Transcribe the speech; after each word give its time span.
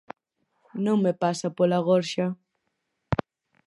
Non 0.85 0.97
me 1.03 1.13
pasa 1.21 1.47
pola 1.57 1.79
gorxa. 1.87 2.27